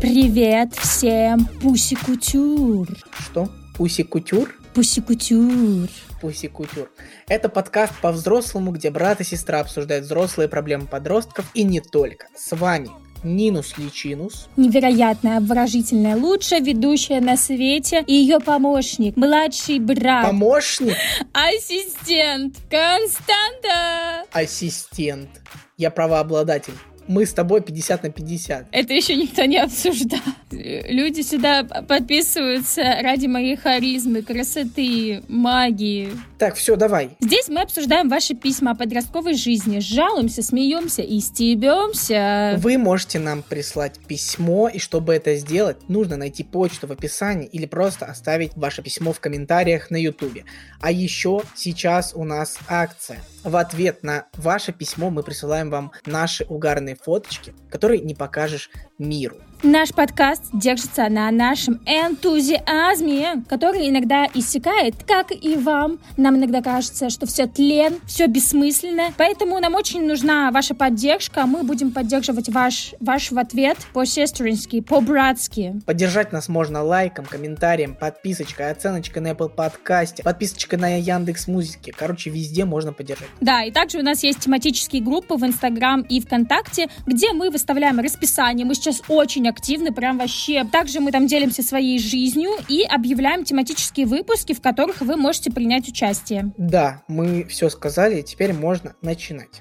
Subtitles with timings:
[0.00, 2.88] Привет всем, Пуси-кутюр.
[3.18, 3.50] Что?
[3.76, 4.58] Пуси-кутюр?
[4.72, 5.90] Пуси-кутюр.
[6.22, 6.90] Пуси-кутюр.
[7.28, 12.28] Это подкаст по-взрослому, где брат и сестра обсуждают взрослые проблемы подростков и не только.
[12.34, 12.88] С вами
[13.22, 14.48] Нинус Личинус.
[14.56, 20.24] Невероятная, обворожительная, лучшая ведущая на свете и ее помощник, младший брат.
[20.24, 20.96] Помощник?
[21.34, 24.24] Ассистент Константа.
[24.32, 25.28] Ассистент.
[25.76, 26.74] Я правообладатель
[27.10, 28.66] мы с тобой 50 на 50.
[28.70, 30.20] Это еще никто не обсуждал.
[30.52, 36.10] Люди сюда подписываются ради моей харизмы, красоты, магии.
[36.38, 37.10] Так, все, давай.
[37.20, 42.54] Здесь мы обсуждаем ваши письма о подростковой жизни, жалуемся, смеемся и стебемся.
[42.58, 47.66] Вы можете нам прислать письмо, и чтобы это сделать, нужно найти почту в описании или
[47.66, 50.44] просто оставить ваше письмо в комментариях на ютубе.
[50.80, 53.18] А еще сейчас у нас акция.
[53.42, 59.36] В ответ на ваше письмо мы присылаем вам наши угарные фоточки, которые не покажешь миру.
[59.62, 65.98] Наш подкаст держится на нашем энтузиазме, который иногда иссякает, как и вам.
[66.16, 69.12] Нам иногда кажется, что все тлен, все бессмысленно.
[69.18, 71.44] Поэтому нам очень нужна ваша поддержка.
[71.44, 75.82] Мы будем поддерживать ваш, ваш в ответ по-сестрински, по-братски.
[75.84, 81.92] Поддержать нас можно лайком, комментарием, подписочкой, оценочкой на Apple подкасте, подписочкой на Яндекс Музыке.
[81.94, 83.28] Короче, везде можно поддержать.
[83.42, 88.00] Да, и также у нас есть тематические группы в Инстаграм и ВКонтакте, где мы выставляем
[88.00, 88.64] расписание.
[88.64, 90.64] Мы сейчас очень активны, прям вообще.
[90.64, 95.88] Также мы там делимся своей жизнью и объявляем тематические выпуски, в которых вы можете принять
[95.88, 96.52] участие.
[96.56, 99.60] Да, мы все сказали, теперь можно начинать.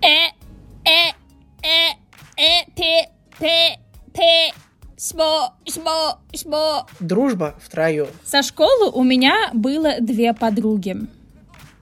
[0.00, 0.30] Э,
[0.84, 1.10] э,
[1.62, 1.92] э,
[2.36, 3.08] э, пе,
[3.38, 3.78] пе,
[4.14, 4.54] пе.
[4.96, 6.86] Смо, смо, смо.
[7.00, 8.06] Дружба втроем.
[8.24, 10.96] Со школы у меня было две подруги.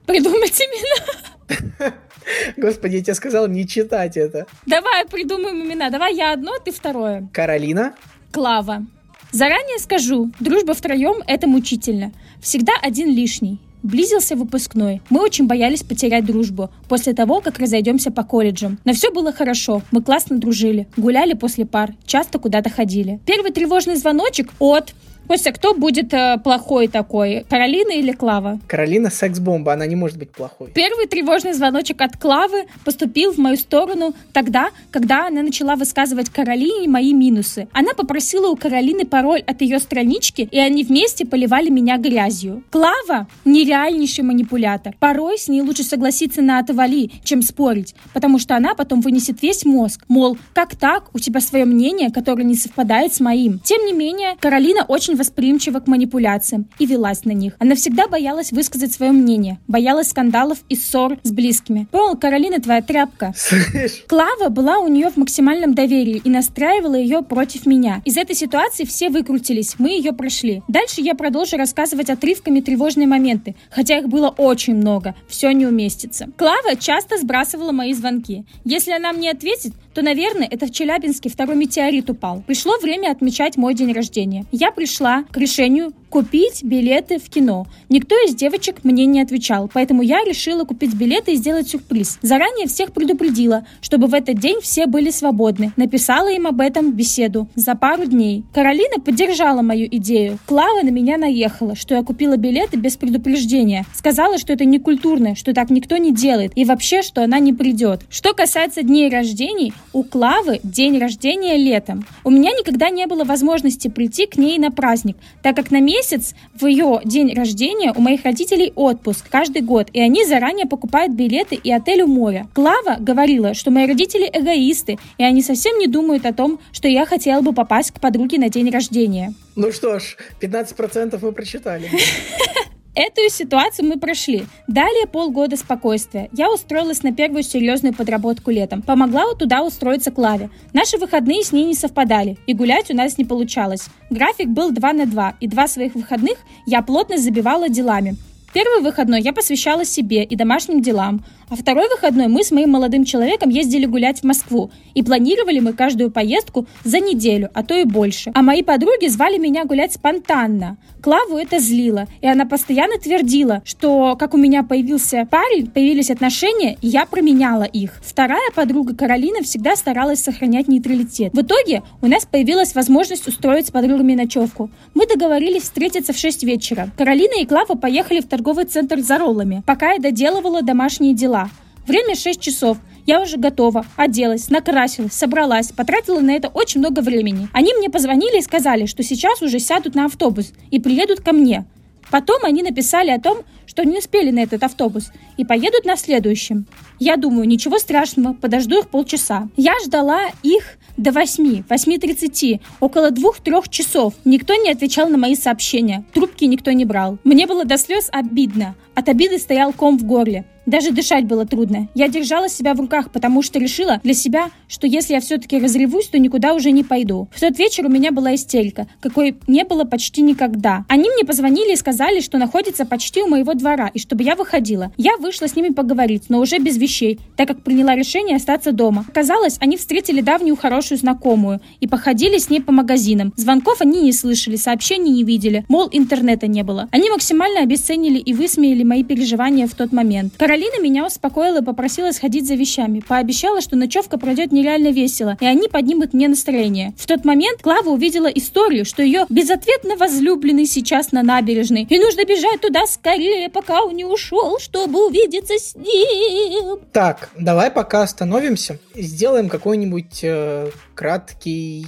[0.07, 1.93] Придумать имена.
[2.57, 4.45] Господи, я тебе сказал не читать это.
[4.65, 5.89] Давай придумаем имена.
[5.89, 7.27] Давай я одно, ты второе.
[7.33, 7.95] Каролина.
[8.31, 8.85] Клава.
[9.31, 12.11] Заранее скажу, дружба втроем— это мучительно.
[12.41, 13.59] Всегда один лишний.
[13.83, 15.01] Близился выпускной.
[15.09, 18.77] Мы очень боялись потерять дружбу после того, как разойдемся по колледжам.
[18.85, 19.81] Но все было хорошо.
[19.91, 20.87] Мы классно дружили.
[20.97, 21.93] Гуляли после пар.
[22.05, 23.19] Часто куда-то ходили.
[23.25, 24.93] Первый тревожный звоночек от
[25.27, 27.45] Костя, кто будет э, плохой такой?
[27.49, 28.59] Каролина или Клава?
[28.67, 30.71] Каролина секс-бомба, она не может быть плохой.
[30.73, 36.89] Первый тревожный звоночек от Клавы поступил в мою сторону тогда, когда она начала высказывать Каролине
[36.89, 37.67] мои минусы.
[37.71, 42.63] Она попросила у Каролины пароль от ее странички, и они вместе поливали меня грязью.
[42.69, 44.95] Клава— нереальнейший манипулятор.
[44.99, 49.63] Порой с ней лучше согласиться на отвали, чем спорить, потому что она потом вынесет весь
[49.65, 50.03] мозг.
[50.07, 51.05] Мол, как так?
[51.13, 53.59] У тебя свое мнение, которое не совпадает с моим.
[53.59, 57.53] Тем не менее, Каролина очень восприимчива к манипуляциям и велась на них.
[57.59, 61.87] Она всегда боялась высказать свое мнение, боялась скандалов и ссор с близкими.
[61.91, 63.33] Понял, Каролина твоя тряпка.
[63.35, 64.03] Слышь?
[64.07, 68.01] Клава была у нее в максимальном доверии и настраивала ее против меня.
[68.05, 70.63] Из этой ситуации все выкрутились, мы ее прошли.
[70.67, 76.27] Дальше я продолжу рассказывать отрывками тревожные моменты, хотя их было очень много, все не уместится.
[76.37, 78.45] Клава часто сбрасывала мои звонки.
[78.63, 82.43] Если она мне ответит, то, наверное, это в Челябинске второй метеорит упал.
[82.47, 84.45] Пришло время отмечать мой день рождения.
[84.51, 87.65] Я пришла к решению купить билеты в кино.
[87.89, 92.19] Никто из девочек мне не отвечал, поэтому я решила купить билеты и сделать сюрприз.
[92.21, 95.71] Заранее всех предупредила, чтобы в этот день все были свободны.
[95.77, 98.43] Написала им об этом беседу за пару дней.
[98.53, 100.37] Каролина поддержала мою идею.
[100.45, 103.85] Клава на меня наехала, что я купила билеты без предупреждения.
[103.93, 107.53] Сказала, что это не культурно, что так никто не делает и вообще, что она не
[107.53, 108.01] придет.
[108.09, 112.05] Что касается дней рождений, у Клавы день рождения летом.
[112.23, 116.33] У меня никогда не было возможности прийти к ней на праздник, так как на месяц
[116.53, 121.55] в ее день рождения у моих родителей отпуск каждый год, и они заранее покупают билеты
[121.55, 122.47] и отель у моря.
[122.53, 127.05] Клава говорила, что мои родители эгоисты, и они совсем не думают о том, что я
[127.05, 129.33] хотела бы попасть к подруге на день рождения.
[129.55, 131.89] Ну что ж, 15% мы прочитали.
[132.93, 134.45] Эту ситуацию мы прошли.
[134.67, 136.29] Далее полгода спокойствия.
[136.33, 138.81] Я устроилась на первую серьезную подработку летом.
[138.81, 140.49] Помогла туда устроиться Клаве.
[140.73, 143.87] Наши выходные с ней не совпадали, и гулять у нас не получалось.
[144.09, 148.17] График был 2 на 2, и два своих выходных я плотно забивала делами.
[148.53, 153.05] Первый выходной я посвящала себе и домашним делам, а второй выходной мы с моим молодым
[153.05, 157.85] человеком ездили гулять в Москву, и планировали мы каждую поездку за неделю, а то и
[157.85, 158.31] больше.
[158.33, 160.77] А мои подруги звали меня гулять спонтанно.
[161.01, 166.77] Клаву это злило, и она постоянно твердила, что как у меня появился парень, появились отношения,
[166.81, 167.99] и я променяла их.
[168.03, 171.33] Вторая подруга Каролина всегда старалась сохранять нейтралитет.
[171.33, 174.69] В итоге у нас появилась возможность устроить с подругами ночевку.
[174.93, 176.89] Мы договорились встретиться в 6 вечера.
[176.97, 181.51] Каролина и Клава поехали в торговый центр за роллами, пока я доделывала домашние дела.
[181.85, 182.79] Время 6 часов.
[183.05, 187.49] Я уже готова, оделась, накрасилась, собралась, потратила на это очень много времени.
[187.53, 191.65] Они мне позвонили и сказали, что сейчас уже сядут на автобус и приедут ко мне.
[192.09, 196.65] Потом они написали о том, что не успели на этот автобус и поедут на следующем.
[196.97, 199.49] Я думаю, ничего страшного, подожду их полчаса.
[199.55, 204.13] Я ждала их до 8, 8.30, около двух-трех часов.
[204.23, 207.17] Никто не отвечал на мои сообщения, трубки никто не брал.
[207.23, 208.75] Мне было до слез обидно.
[208.93, 210.45] От обиды стоял ком в горле.
[210.65, 211.89] Даже дышать было трудно.
[211.95, 216.07] Я держала себя в руках, потому что решила для себя, что если я все-таки разревусь,
[216.07, 217.27] то никуда уже не пойду.
[217.33, 220.85] В тот вечер у меня была истерика, какой не было почти никогда.
[220.87, 224.91] Они мне позвонили и сказали, что находятся почти у моего двора, и чтобы я выходила.
[224.97, 229.05] Я вышла с ними поговорить, но уже без вещей, так как приняла решение остаться дома.
[229.13, 233.33] Казалось, они встретили давнюю хорошую знакомую и походили с ней по магазинам.
[233.35, 236.87] Звонков они не слышали, сообщений не видели, мол, интернета не было.
[236.91, 240.33] Они максимально обесценили и высмеяли мои переживания в тот момент.
[240.51, 242.99] Каролина меня успокоила и попросила сходить за вещами.
[242.99, 246.93] Пообещала, что ночевка пройдет нереально весело, и они поднимут мне настроение.
[246.97, 252.25] В тот момент Клава увидела историю, что ее безответно возлюбленный сейчас на набережной, и нужно
[252.25, 256.79] бежать туда скорее, пока он не ушел, чтобы увидеться с ним.
[256.91, 261.87] Так, давай пока остановимся, сделаем какой-нибудь э, краткий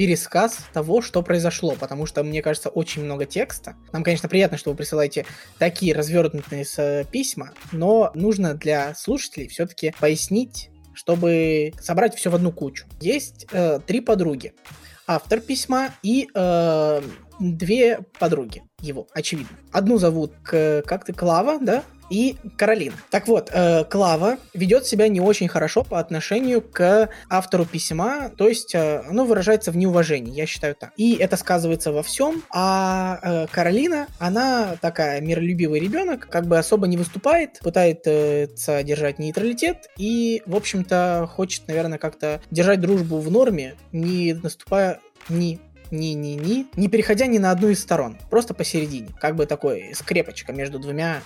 [0.00, 3.76] пересказ того, что произошло, потому что, мне кажется, очень много текста.
[3.92, 5.26] Нам, конечно, приятно, что вы присылаете
[5.58, 12.50] такие развернутые с письма, но нужно для слушателей все-таки пояснить, чтобы собрать все в одну
[12.50, 12.86] кучу.
[13.02, 14.54] Есть э, три подруги.
[15.06, 17.02] Автор письма и э,
[17.38, 19.58] две подруги его, очевидно.
[19.70, 21.84] Одну зовут как ты Клава, да?
[22.10, 22.96] И Каролина.
[23.10, 28.48] Так вот, э, Клава ведет себя не очень хорошо по отношению к автору письма, то
[28.48, 30.92] есть э, оно выражается в неуважении, я считаю так.
[30.96, 36.86] И это сказывается во всем, а э, Каролина, она такая миролюбивый ребенок, как бы особо
[36.86, 38.48] не выступает, пытается
[38.82, 45.60] держать нейтралитет и, в общем-то, хочет, наверное, как-то держать дружбу в норме, не наступая ни
[45.90, 50.78] ни-ни-ни, не переходя ни на одну из сторон, просто посередине, как бы такой скрепочка между
[50.78, 51.22] двумя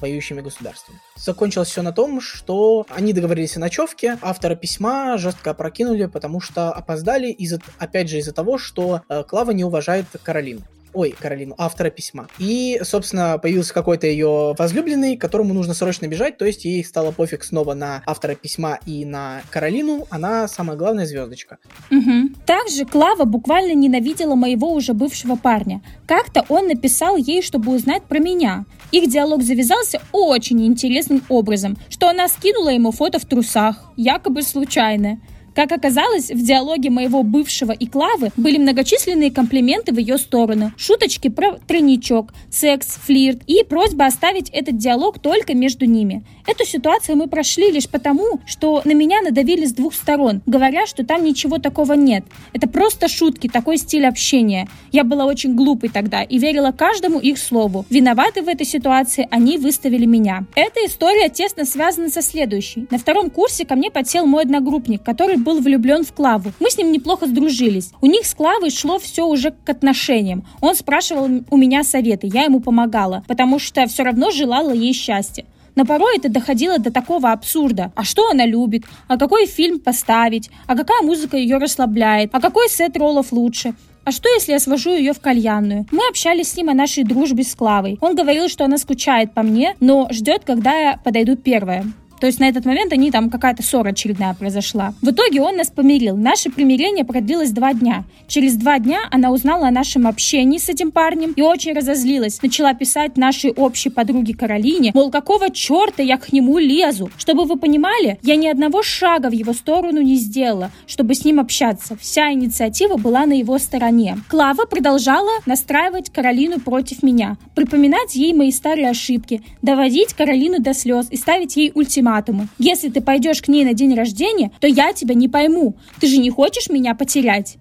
[0.00, 1.00] воюющими государствами.
[1.16, 6.72] Закончилось все на том, что они договорились о ночевке, автора письма жестко опрокинули, потому что
[6.72, 10.62] опоздали, из опять же из-за того, что э, Клава не уважает Каролину
[10.96, 12.28] ой, Каролину, автора письма.
[12.38, 17.44] И, собственно, появился какой-то ее возлюбленный, которому нужно срочно бежать, то есть ей стало пофиг
[17.44, 21.58] снова на автора письма и на Каролину, она самая главная звездочка.
[21.90, 22.34] Угу.
[22.46, 25.82] Также Клава буквально ненавидела моего уже бывшего парня.
[26.06, 28.64] Как-то он написал ей, чтобы узнать про меня.
[28.92, 35.20] Их диалог завязался очень интересным образом, что она скинула ему фото в трусах, якобы случайно.
[35.56, 41.28] Как оказалось, в диалоге моего бывшего и Клавы были многочисленные комплименты в ее сторону, шуточки
[41.28, 46.22] про тройничок, секс, флирт и просьба оставить этот диалог только между ними.
[46.46, 51.06] Эту ситуацию мы прошли лишь потому, что на меня надавили с двух сторон, говоря, что
[51.06, 52.24] там ничего такого нет.
[52.52, 54.68] Это просто шутки, такой стиль общения.
[54.92, 57.86] Я была очень глупой тогда и верила каждому их слову.
[57.88, 60.44] Виноваты в этой ситуации они выставили меня.
[60.54, 62.86] Эта история тесно связана со следующей.
[62.90, 66.52] На втором курсе ко мне подсел мой одногруппник, который был влюблен в Клаву.
[66.58, 67.92] Мы с ним неплохо сдружились.
[68.00, 70.44] У них с Клавой шло все уже к отношениям.
[70.60, 75.44] Он спрашивал у меня советы, я ему помогала, потому что все равно желала ей счастья.
[75.76, 77.92] Но порой это доходило до такого абсурда.
[77.94, 78.84] А что она любит?
[79.06, 80.50] А какой фильм поставить?
[80.66, 82.30] А какая музыка ее расслабляет?
[82.32, 83.74] А какой сет роллов лучше?
[84.04, 85.86] А что, если я свожу ее в кальянную?
[85.92, 87.98] Мы общались с ним о нашей дружбе с Клавой.
[88.00, 91.84] Он говорил, что она скучает по мне, но ждет, когда я подойду первая.
[92.20, 94.94] То есть на этот момент они там какая-то ссора очередная произошла.
[95.02, 96.16] В итоге он нас помирил.
[96.16, 98.04] Наше примирение продлилось два дня.
[98.26, 102.40] Через два дня она узнала о нашем общении с этим парнем и очень разозлилась.
[102.42, 107.10] Начала писать нашей общей подруге Каролине, мол, какого черта я к нему лезу?
[107.18, 111.40] Чтобы вы понимали, я ни одного шага в его сторону не сделала, чтобы с ним
[111.40, 111.96] общаться.
[112.00, 114.18] Вся инициатива была на его стороне.
[114.28, 121.08] Клава продолжала настраивать Каролину против меня, припоминать ей мои старые ошибки, доводить Каролину до слез
[121.10, 122.48] и ставить ей ультиматум ультиматумы.
[122.58, 125.74] Если ты пойдешь к ней на день рождения, то я тебя не пойму.
[126.00, 127.58] Ты же не хочешь меня потерять.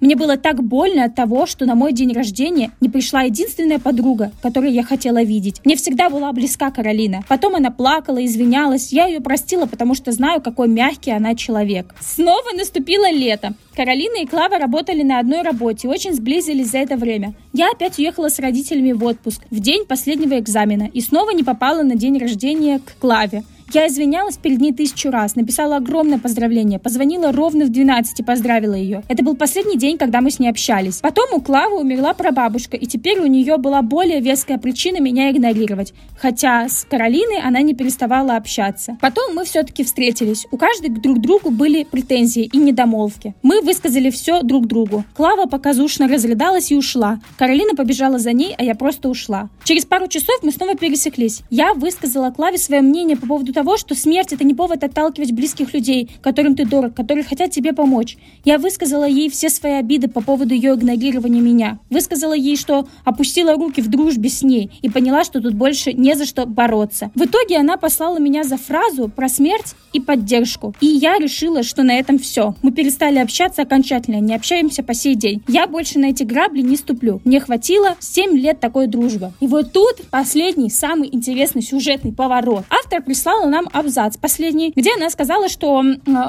[0.00, 4.30] Мне было так больно от того, что на мой день рождения не пришла единственная подруга,
[4.40, 5.60] которую я хотела видеть.
[5.64, 7.24] Мне всегда была близка Каролина.
[7.26, 8.92] Потом она плакала, извинялась.
[8.92, 11.96] Я ее простила, потому что знаю, какой мягкий она человек.
[12.00, 13.54] Снова наступило лето.
[13.74, 17.34] Каролина и Клава работали на одной работе, очень сблизились за это время.
[17.52, 21.82] Я опять уехала с родителями в отпуск в день последнего экзамена и снова не попала
[21.82, 23.42] на день рождения к Клаве.
[23.74, 28.72] Я извинялась перед ней тысячу раз, написала огромное поздравление, позвонила ровно в 12 и поздравила
[28.72, 29.02] ее.
[29.08, 31.00] Это был последний день, когда мы с ней общались.
[31.00, 35.92] Потом у Клавы умерла прабабушка, и теперь у нее была более веская причина меня игнорировать.
[36.18, 38.96] Хотя с Каролиной она не переставала общаться.
[39.02, 40.46] Потом мы все-таки встретились.
[40.50, 43.34] У каждой друг другу были претензии и недомолвки.
[43.42, 45.04] Мы высказали все друг другу.
[45.14, 47.20] Клава показушно разрыдалась и ушла.
[47.36, 49.50] Каролина побежала за ней, а я просто ушла.
[49.64, 51.42] Через пару часов мы снова пересеклись.
[51.50, 55.74] Я высказала Клаве свое мнение по поводу того, что смерть это не повод отталкивать близких
[55.74, 58.16] людей, которым ты дорог, которые хотят тебе помочь.
[58.44, 61.80] Я высказала ей все свои обиды по поводу ее игнорирования меня.
[61.90, 66.14] Высказала ей, что опустила руки в дружбе с ней и поняла, что тут больше не
[66.14, 67.10] за что бороться.
[67.16, 70.72] В итоге она послала меня за фразу про смерть и поддержку.
[70.80, 72.54] И я решила, что на этом все.
[72.62, 75.42] Мы перестали общаться окончательно, не общаемся по сей день.
[75.48, 77.20] Я больше на эти грабли не ступлю.
[77.24, 79.32] Мне хватило 7 лет такой дружбы.
[79.40, 82.62] И вот тут последний, самый интересный сюжетный поворот.
[82.70, 83.02] Автор
[83.48, 85.82] прислала нам абзац последний, где она сказала, что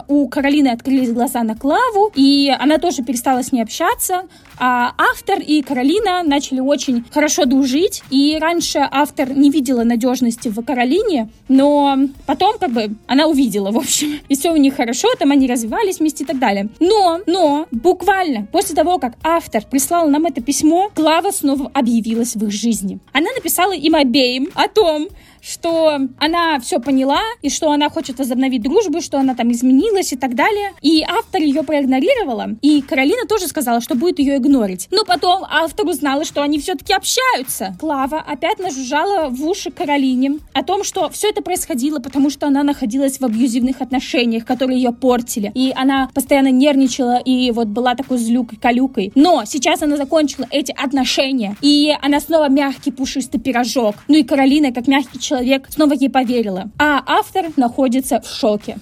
[0.08, 4.24] у Каролины открылись глаза на Клаву, и она тоже перестала с ней общаться,
[4.58, 10.62] а автор и Каролина начали очень хорошо дружить, и раньше автор не видела надежности в
[10.64, 15.32] Каролине, но потом как бы она увидела, в общем, и все у них хорошо, там
[15.32, 16.70] они развивались вместе и так далее.
[16.80, 22.44] Но, но, буквально после того, как автор прислал нам это письмо, Клава снова объявилась в
[22.46, 23.00] их жизни.
[23.14, 25.08] Она написала им обеим о том,
[25.42, 30.16] что она все поняла, и что она хочет возобновить дружбу, что она там изменилась и
[30.16, 30.74] так далее.
[30.82, 32.56] И автор ее проигнорировала.
[32.62, 34.88] И Каролина тоже сказала, что будет ее игнорить.
[34.92, 37.76] Но потом автор узнала, что они все-таки общаются.
[37.80, 42.64] Клава опять нажужжала в уши Каролине о том, что все это происходило, потому что она
[42.64, 45.52] находилась в абьюзивных отношениях, которые ее портили.
[45.56, 49.12] И она постоянно нервничала и вот была такой злюкой-калюкой.
[49.16, 53.96] Но сейчас она закончила эти отношения, и она снова мягкий пушистый пирожок.
[54.08, 56.72] Ну и Каролина, как мягкий человек снова ей поверила.
[56.80, 58.78] А автор находится в шоке.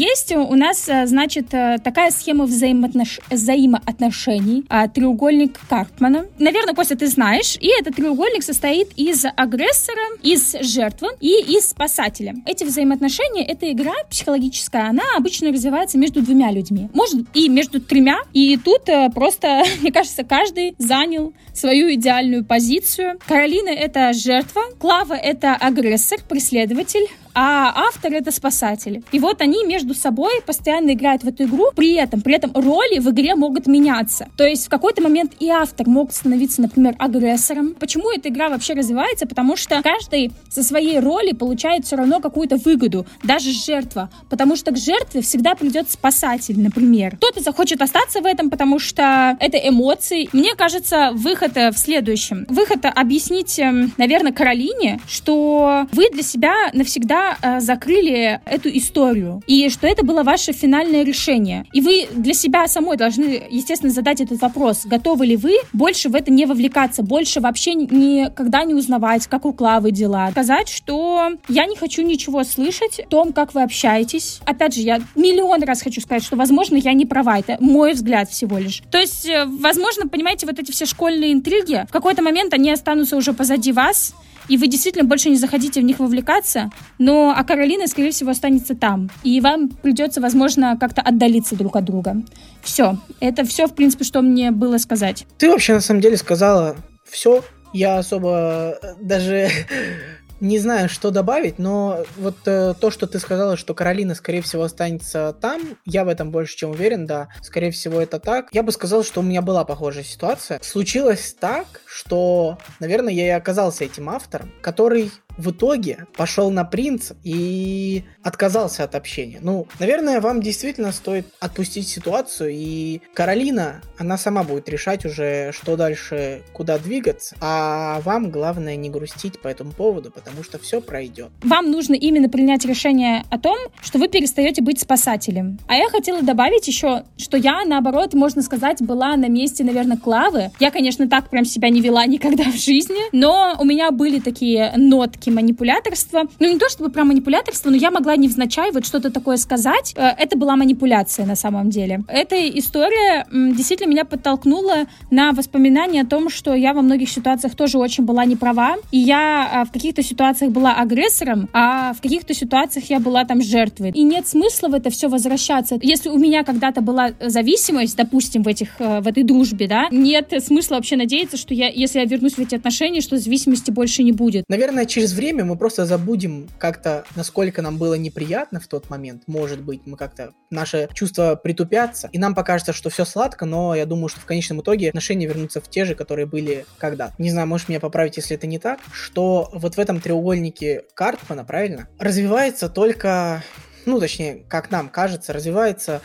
[0.00, 3.20] Есть у нас, э, значит, э, такая схема взаимоотнош...
[3.30, 6.24] взаимоотношений, а, треугольник Карпмана.
[6.38, 7.58] Наверное, Костя, ты знаешь.
[7.60, 12.34] И этот треугольник состоит из агрессора, из жертвы и из спасателя.
[12.46, 16.88] Эти взаимоотношения, эта игра психологическая, она обычно развивается между двумя людьми.
[16.94, 18.20] Может, и между тремя.
[18.32, 23.18] И тут э, просто, мне кажется, каждый занял свою идеальную позицию.
[23.26, 29.02] Каролина— это жертва, Клава— это агрессор, преследователь, а автор это спасатель.
[29.12, 32.98] И вот они между собой постоянно играют в эту игру, при этом, при этом роли
[32.98, 34.28] в игре могут меняться.
[34.36, 37.74] То есть в какой-то момент и автор мог становиться, например, агрессором.
[37.78, 39.26] Почему эта игра вообще развивается?
[39.26, 44.10] Потому что каждый со своей роли получает все равно какую-то выгоду, даже жертва.
[44.28, 47.16] Потому что к жертве всегда придет спасатель, например.
[47.16, 50.28] Кто-то захочет остаться в этом, потому что это эмоции.
[50.32, 52.46] Мне кажется, выход в следующем.
[52.48, 59.68] Выход объяснить, эм, наверное, Каролине, что вы для себя навсегда э, закрыли эту историю, и
[59.68, 61.64] что это было ваше финальное решение.
[61.72, 66.14] И вы для себя самой должны, естественно, задать этот вопрос, готовы ли вы больше в
[66.14, 70.30] это не вовлекаться, больше вообще никогда не узнавать, как у Клавы дела.
[70.30, 74.40] Сказать, что я не хочу ничего слышать о том, как вы общаетесь.
[74.44, 78.30] Опять же, я миллион раз хочу сказать, что, возможно, я не права, это мой взгляд
[78.30, 78.82] всего лишь.
[78.90, 83.16] То есть, э, возможно, понимаете, вот эти все школьные интриги, в какой-то момент они останутся
[83.16, 84.14] уже позади вас,
[84.48, 88.74] и вы действительно больше не захотите в них вовлекаться, но а Каролина, скорее всего, останется
[88.74, 92.22] там, и вам придется, возможно, как-то отдалиться друг от друга.
[92.62, 95.26] Все, это все, в принципе, что мне было сказать.
[95.38, 97.42] Ты вообще, на самом деле, сказала все,
[97.72, 99.48] я особо э, даже
[100.40, 104.62] не знаю, что добавить, но вот э, то, что ты сказала, что Каролина, скорее всего,
[104.62, 108.48] останется там, я в этом больше чем уверен, да, скорее всего, это так.
[108.52, 110.60] Я бы сказал, что у меня была похожая ситуация.
[110.62, 117.16] Случилось так, что, наверное, я и оказался этим автором, который в итоге пошел на принцип
[117.24, 119.38] и отказался от общения.
[119.40, 125.76] Ну, наверное, вам действительно стоит отпустить ситуацию, и Каролина, она сама будет решать уже, что
[125.76, 131.30] дальше, куда двигаться, а вам главное не грустить по этому поводу, потому что все пройдет.
[131.42, 135.58] Вам нужно именно принять решение о том, что вы перестаете быть спасателем.
[135.66, 140.50] А я хотела добавить еще, что я, наоборот, можно сказать, была на месте, наверное, Клавы.
[140.60, 144.72] Я, конечно, так прям себя не вела никогда в жизни, но у меня были такие
[144.76, 146.24] нотки манипуляторства.
[146.38, 149.92] Ну, не то чтобы про манипуляторство, но я могла невзначай вот что-то такое сказать.
[149.96, 152.02] Э, это была манипуляция на самом деле.
[152.08, 157.78] Эта история действительно меня подтолкнула на воспоминания о том, что я во многих ситуациях тоже
[157.78, 158.76] очень была не права.
[158.90, 163.42] И я а, в каких-то ситуациях была агрессором, а в каких-то ситуациях я была там
[163.42, 163.90] жертвой.
[163.90, 165.78] И нет смысла в это все возвращаться.
[165.80, 170.32] Если у меня когда-то была зависимость, допустим, в, этих, э, в этой дружбе, да, нет
[170.44, 174.12] смысла вообще надеяться, что я, если я вернусь в эти отношения, что зависимости больше не
[174.12, 174.44] будет.
[174.48, 179.24] Наверное, через время мы просто забудем как-то, насколько нам было неприятно в тот момент.
[179.26, 183.84] Может быть, мы как-то, наши чувства притупятся, и нам покажется, что все сладко, но я
[183.84, 187.12] думаю, что в конечном итоге отношения вернутся в те же, которые были когда.
[187.18, 191.44] Не знаю, можешь меня поправить, если это не так, что вот в этом треугольнике Картмана,
[191.44, 193.42] правильно, развивается только
[193.86, 196.00] ну, точнее, как нам кажется, развивается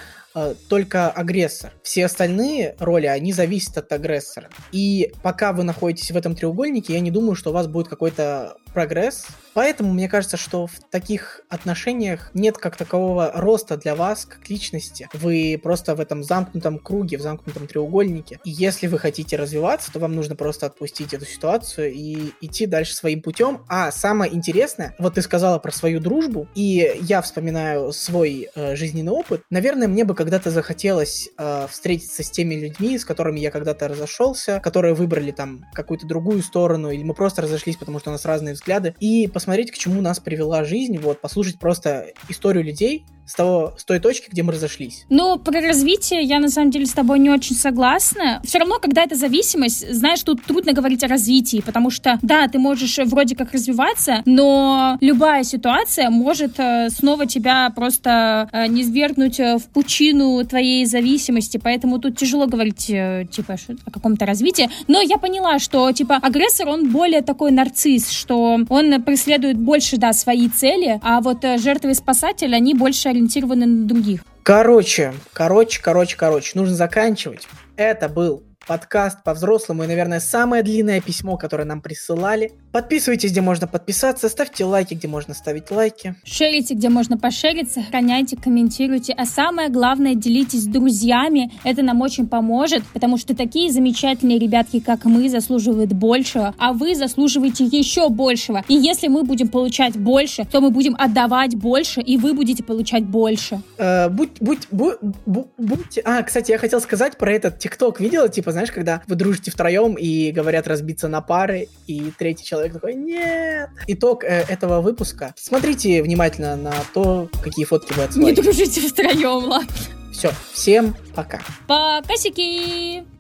[0.68, 1.72] только агрессор.
[1.84, 4.50] Все остальные роли, они зависят от агрессора.
[4.72, 8.58] И пока вы находитесь в этом треугольнике, я не думаю, что у вас будет какой-то
[8.74, 9.27] прогресс.
[9.54, 15.08] Поэтому мне кажется, что в таких отношениях нет как такового роста для вас как личности.
[15.13, 18.39] Вы просто в этом замкнутом круге, в замкнутом треугольнике.
[18.44, 22.94] И если вы хотите развиваться, то вам нужно просто отпустить эту ситуацию и идти дальше
[22.96, 23.62] своим путем.
[23.70, 29.13] А самое интересное, вот ты сказала про свою дружбу, и я вспоминаю свой э, жизненный
[29.13, 29.42] опыт.
[29.50, 34.60] Наверное, мне бы когда-то захотелось э, встретиться с теми людьми, с которыми я когда-то разошелся,
[34.60, 38.55] которые выбрали там какую-то другую сторону, или мы просто разошлись, потому что у нас разные
[38.55, 43.74] взгляды, и посмотреть, к чему нас привела жизнь, вот, послушать просто историю людей, с, того,
[43.77, 45.05] с той точки, где мы разошлись.
[45.10, 48.41] Ну, про развитие я на самом деле с тобой не очень согласна.
[48.44, 52.60] Все равно, когда это зависимость, знаешь, тут трудно говорить о развитии, потому что, да, ты
[52.60, 59.39] можешь вроде как развиваться, но любая ситуация может э, снова тебя просто э, не свергнуть
[59.39, 63.55] э, в пучину твоей зависимости, поэтому тут тяжело говорить, типа,
[63.86, 64.70] о каком-то развитии.
[64.88, 70.13] Но я поняла, что, типа, агрессор, он более такой нарцисс, что он преследует больше, да,
[70.13, 74.22] свои цели, а вот жертвы и спасатель, они больше ориентированы на других.
[74.43, 77.48] Короче, короче, короче, короче, нужно заканчивать.
[77.77, 82.51] Это был подкаст по-взрослому и, наверное, самое длинное письмо, которое нам присылали.
[82.72, 86.15] Подписывайтесь, где можно подписаться, ставьте лайки, где можно ставить лайки.
[86.24, 92.27] Шерите, где можно пошерить, сохраняйте, комментируйте, а самое главное, делитесь с друзьями, это нам очень
[92.27, 98.63] поможет, потому что такие замечательные ребятки, как мы, заслуживают большего, а вы заслуживаете еще большего.
[98.67, 103.05] И если мы будем получать больше, то мы будем отдавать больше, и вы будете получать
[103.05, 103.62] больше.
[103.77, 106.00] Э, будь, будь, будь, будь, будь...
[106.03, 108.00] А, кстати, я хотел сказать про этот ТикТок.
[108.00, 112.74] Видела, типа, знаешь, когда вы дружите втроем и говорят разбиться на пары, и третий человек
[112.74, 113.70] такой, нет.
[113.88, 115.34] Итог э, этого выпуска.
[115.38, 118.42] Смотрите внимательно на то, какие фотки вы отсылаете.
[118.42, 119.68] Не дружите втроем, ладно.
[120.12, 121.42] Все, всем пока.
[121.68, 123.14] Пока, сики!